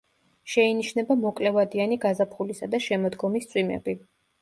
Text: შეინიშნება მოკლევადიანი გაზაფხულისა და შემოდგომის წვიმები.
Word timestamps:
შეინიშნება 0.53 1.17
მოკლევადიანი 1.27 2.01
გაზაფხულისა 2.07 2.73
და 2.75 2.83
შემოდგომის 2.89 3.51
წვიმები. 3.57 4.01